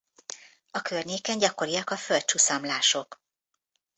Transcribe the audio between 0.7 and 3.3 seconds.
A környéken gyakoriak a földcsuszamlások.